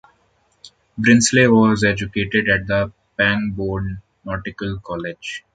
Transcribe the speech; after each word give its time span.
Brinsley 0.97 1.47
was 1.47 1.83
educated 1.83 2.49
at 2.49 2.65
the 2.65 2.91
Pangbourne 3.19 4.01
Nautical 4.25 4.79
College. 4.79 5.43